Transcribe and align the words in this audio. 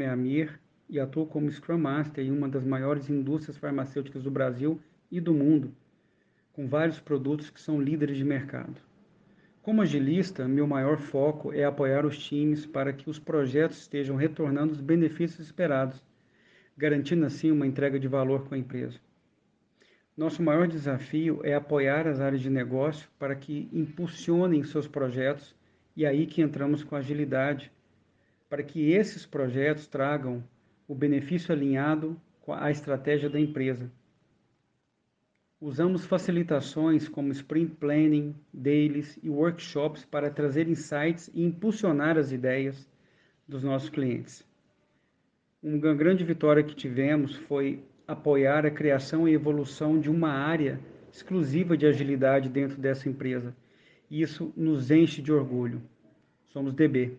é 0.00 0.08
Amir 0.08 0.60
e 0.90 1.00
atuo 1.00 1.26
como 1.26 1.50
Scrum 1.50 1.78
Master 1.78 2.22
em 2.22 2.30
uma 2.30 2.48
das 2.48 2.66
maiores 2.66 3.08
indústrias 3.08 3.56
farmacêuticas 3.56 4.22
do 4.22 4.30
Brasil 4.30 4.78
e 5.10 5.20
do 5.20 5.32
mundo, 5.32 5.74
com 6.52 6.68
vários 6.68 7.00
produtos 7.00 7.48
que 7.48 7.60
são 7.60 7.80
líderes 7.80 8.18
de 8.18 8.24
mercado. 8.24 8.74
Como 9.62 9.80
agilista, 9.80 10.46
meu 10.46 10.66
maior 10.66 10.98
foco 10.98 11.50
é 11.52 11.64
apoiar 11.64 12.04
os 12.04 12.18
times 12.18 12.66
para 12.66 12.92
que 12.92 13.08
os 13.08 13.18
projetos 13.18 13.78
estejam 13.78 14.16
retornando 14.16 14.72
os 14.72 14.80
benefícios 14.80 15.46
esperados, 15.46 16.04
garantindo 16.76 17.24
assim 17.24 17.50
uma 17.50 17.66
entrega 17.66 17.98
de 17.98 18.08
valor 18.08 18.46
com 18.46 18.54
a 18.54 18.58
empresa. 18.58 18.98
Nosso 20.14 20.42
maior 20.42 20.68
desafio 20.68 21.40
é 21.42 21.54
apoiar 21.54 22.06
as 22.06 22.20
áreas 22.20 22.42
de 22.42 22.50
negócio 22.50 23.08
para 23.18 23.34
que 23.34 23.68
impulsionem 23.72 24.62
seus 24.62 24.86
projetos 24.86 25.54
e 25.96 26.04
é 26.04 26.08
aí 26.08 26.26
que 26.26 26.42
entramos 26.42 26.84
com 26.84 26.96
agilidade, 26.96 27.72
para 28.52 28.62
que 28.62 28.92
esses 28.92 29.24
projetos 29.24 29.86
tragam 29.86 30.44
o 30.86 30.94
benefício 30.94 31.54
alinhado 31.54 32.20
a 32.46 32.70
estratégia 32.70 33.30
da 33.30 33.40
empresa 33.40 33.90
Usamos 35.58 36.04
facilitações 36.04 37.08
como 37.08 37.32
Sprint 37.32 37.76
Planning, 37.76 38.34
Dailies 38.52 39.18
e 39.22 39.30
workshops 39.30 40.04
para 40.04 40.28
trazer 40.28 40.68
insights 40.68 41.30
e 41.32 41.42
impulsionar 41.42 42.18
as 42.18 42.30
ideias 42.30 42.86
dos 43.48 43.62
nossos 43.62 43.88
clientes. 43.88 44.44
Uma 45.62 45.94
grande 45.94 46.22
vitória 46.22 46.62
que 46.62 46.74
tivemos 46.74 47.36
foi 47.36 47.82
apoiar 48.06 48.66
a 48.66 48.70
criação 48.70 49.26
e 49.26 49.32
evolução 49.32 49.98
de 49.98 50.10
uma 50.10 50.30
área 50.30 50.78
exclusiva 51.10 51.74
de 51.74 51.86
agilidade 51.86 52.50
dentro 52.50 52.76
dessa 52.76 53.08
empresa. 53.08 53.56
Isso 54.10 54.52
nos 54.54 54.90
enche 54.90 55.22
de 55.22 55.32
orgulho. 55.32 55.80
Somos 56.48 56.74
DB. 56.74 57.16